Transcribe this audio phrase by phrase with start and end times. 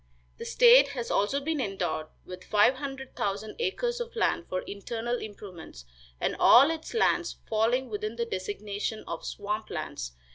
[0.39, 5.19] The state has also been endowed with five hundred thousand acres of land for internal
[5.21, 5.85] improvements,
[6.19, 10.13] and all its lands falling within the designation of swamp lands.